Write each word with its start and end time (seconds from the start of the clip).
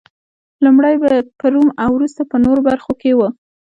لومړی 0.65 0.95
په 1.39 1.45
روم 1.53 1.69
او 1.83 1.89
وروسته 1.97 2.21
په 2.31 2.35
نورو 2.43 2.61
برخو 2.69 2.93
کې 3.01 3.11
و 3.13 3.19